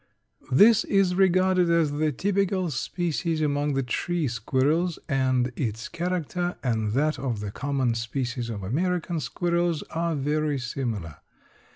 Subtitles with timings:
[0.51, 6.93] This is regarded as the typical species among the tree squirrels, and its character and
[6.93, 11.17] that of the common species of American squirrels are very similar.